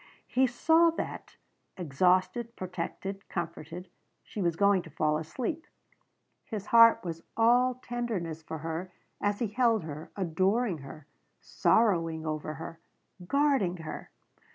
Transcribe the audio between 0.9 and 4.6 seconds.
that exhausted, protected, comforted she was